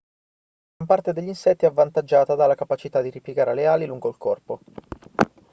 [0.77, 4.61] gran parte degli insetti è avvantaggiata dalla capacità di ripiegare le ali lungo il corpo